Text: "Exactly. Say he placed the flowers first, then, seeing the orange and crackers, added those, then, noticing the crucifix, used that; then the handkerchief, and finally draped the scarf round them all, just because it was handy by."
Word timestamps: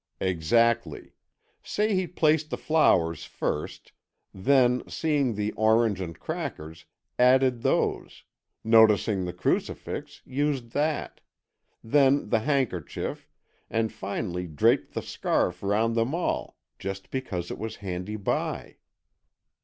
"Exactly. 0.19 1.13
Say 1.61 1.93
he 1.93 2.07
placed 2.07 2.49
the 2.49 2.57
flowers 2.57 3.23
first, 3.25 3.91
then, 4.33 4.81
seeing 4.89 5.35
the 5.35 5.51
orange 5.51 6.01
and 6.01 6.19
crackers, 6.19 6.85
added 7.19 7.61
those, 7.61 8.23
then, 8.65 8.71
noticing 8.71 9.25
the 9.25 9.31
crucifix, 9.33 10.23
used 10.25 10.71
that; 10.71 11.21
then 11.83 12.29
the 12.29 12.39
handkerchief, 12.39 13.29
and 13.69 13.93
finally 13.93 14.47
draped 14.47 14.95
the 14.95 15.03
scarf 15.03 15.61
round 15.61 15.93
them 15.95 16.15
all, 16.15 16.57
just 16.79 17.11
because 17.11 17.51
it 17.51 17.59
was 17.59 17.75
handy 17.85 18.15
by." 18.15 18.77